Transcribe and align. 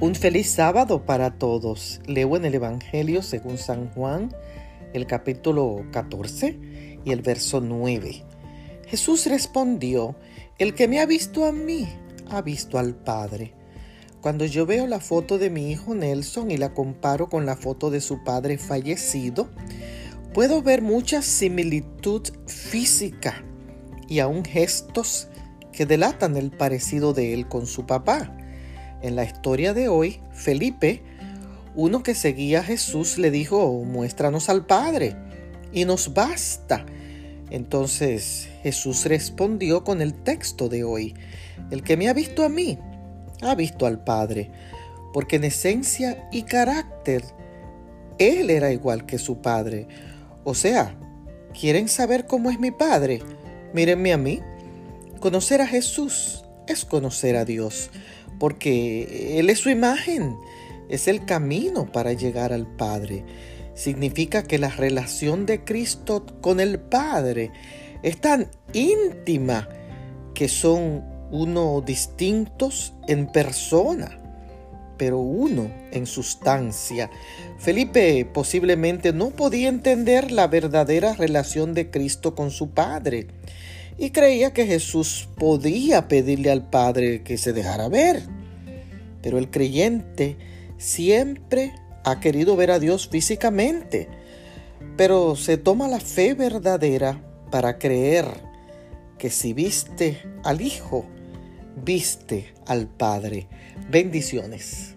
Un 0.00 0.16
feliz 0.16 0.50
sábado 0.50 1.06
para 1.06 1.38
todos. 1.38 2.00
Leo 2.06 2.36
en 2.36 2.44
el 2.44 2.56
Evangelio 2.56 3.22
según 3.22 3.58
San 3.58 3.90
Juan, 3.90 4.34
el 4.92 5.06
capítulo 5.06 5.86
14 5.92 6.58
y 7.04 7.12
el 7.12 7.22
verso 7.22 7.60
9. 7.60 8.24
Jesús 8.86 9.26
respondió, 9.26 10.16
el 10.58 10.74
que 10.74 10.88
me 10.88 11.00
ha 11.00 11.06
visto 11.06 11.44
a 11.44 11.52
mí, 11.52 11.88
ha 12.28 12.42
visto 12.42 12.78
al 12.78 12.96
Padre. 12.96 13.54
Cuando 14.20 14.44
yo 14.44 14.66
veo 14.66 14.88
la 14.88 14.98
foto 14.98 15.38
de 15.38 15.48
mi 15.48 15.70
hijo 15.70 15.94
Nelson 15.94 16.50
y 16.50 16.56
la 16.56 16.74
comparo 16.74 17.28
con 17.28 17.46
la 17.46 17.56
foto 17.56 17.90
de 17.90 18.00
su 18.00 18.24
padre 18.24 18.58
fallecido, 18.58 19.48
puedo 20.32 20.60
ver 20.60 20.82
mucha 20.82 21.22
similitud 21.22 22.22
física 22.46 23.44
y 24.08 24.18
aún 24.18 24.44
gestos 24.44 25.28
que 25.72 25.86
delatan 25.86 26.36
el 26.36 26.50
parecido 26.50 27.12
de 27.12 27.32
él 27.32 27.48
con 27.48 27.66
su 27.66 27.86
papá. 27.86 28.36
En 29.04 29.16
la 29.16 29.24
historia 29.24 29.74
de 29.74 29.88
hoy, 29.88 30.18
Felipe, 30.32 31.02
uno 31.74 32.02
que 32.02 32.14
seguía 32.14 32.60
a 32.60 32.64
Jesús, 32.64 33.18
le 33.18 33.30
dijo, 33.30 33.70
muéstranos 33.84 34.48
al 34.48 34.64
Padre 34.64 35.14
y 35.74 35.84
nos 35.84 36.14
basta. 36.14 36.86
Entonces 37.50 38.48
Jesús 38.62 39.04
respondió 39.04 39.84
con 39.84 40.00
el 40.00 40.14
texto 40.14 40.70
de 40.70 40.84
hoy, 40.84 41.14
el 41.70 41.82
que 41.82 41.98
me 41.98 42.08
ha 42.08 42.14
visto 42.14 42.44
a 42.44 42.48
mí, 42.48 42.78
ha 43.42 43.54
visto 43.54 43.84
al 43.84 44.02
Padre, 44.02 44.50
porque 45.12 45.36
en 45.36 45.44
esencia 45.44 46.26
y 46.32 46.44
carácter, 46.44 47.24
Él 48.16 48.48
era 48.48 48.72
igual 48.72 49.04
que 49.04 49.18
su 49.18 49.42
Padre. 49.42 49.86
O 50.44 50.54
sea, 50.54 50.96
¿quieren 51.52 51.88
saber 51.88 52.26
cómo 52.26 52.50
es 52.50 52.58
mi 52.58 52.70
Padre? 52.70 53.20
Mírenme 53.74 54.14
a 54.14 54.16
mí. 54.16 54.40
Conocer 55.20 55.60
a 55.60 55.66
Jesús 55.66 56.46
es 56.66 56.86
conocer 56.86 57.36
a 57.36 57.44
Dios 57.44 57.90
porque 58.38 59.38
Él 59.38 59.50
es 59.50 59.60
su 59.60 59.70
imagen, 59.70 60.36
es 60.88 61.08
el 61.08 61.24
camino 61.24 61.90
para 61.90 62.12
llegar 62.12 62.52
al 62.52 62.66
Padre. 62.66 63.24
Significa 63.74 64.44
que 64.44 64.58
la 64.58 64.68
relación 64.68 65.46
de 65.46 65.64
Cristo 65.64 66.24
con 66.40 66.60
el 66.60 66.78
Padre 66.78 67.50
es 68.02 68.20
tan 68.20 68.48
íntima 68.72 69.68
que 70.34 70.48
son 70.48 71.04
uno 71.30 71.80
distintos 71.80 72.92
en 73.08 73.26
persona, 73.26 74.18
pero 74.96 75.18
uno 75.18 75.70
en 75.90 76.06
sustancia. 76.06 77.10
Felipe 77.58 78.24
posiblemente 78.32 79.12
no 79.12 79.30
podía 79.30 79.68
entender 79.68 80.30
la 80.30 80.46
verdadera 80.46 81.14
relación 81.14 81.74
de 81.74 81.90
Cristo 81.90 82.34
con 82.34 82.50
su 82.50 82.70
Padre 82.70 83.26
y 83.98 84.10
creía 84.10 84.52
que 84.52 84.66
Jesús 84.66 85.28
podía 85.36 86.08
pedirle 86.08 86.50
al 86.50 86.68
Padre 86.68 87.22
que 87.22 87.38
se 87.38 87.52
dejara 87.52 87.88
ver. 87.88 88.22
Pero 89.22 89.38
el 89.38 89.50
creyente 89.50 90.36
siempre 90.78 91.72
ha 92.04 92.20
querido 92.20 92.56
ver 92.56 92.70
a 92.70 92.78
Dios 92.78 93.08
físicamente, 93.08 94.08
pero 94.96 95.36
se 95.36 95.56
toma 95.56 95.88
la 95.88 96.00
fe 96.00 96.34
verdadera 96.34 97.22
para 97.50 97.78
creer 97.78 98.26
que 99.18 99.30
si 99.30 99.52
viste 99.52 100.20
al 100.42 100.60
Hijo, 100.60 101.06
viste 101.84 102.52
al 102.66 102.86
Padre. 102.88 103.46
Bendiciones. 103.90 104.93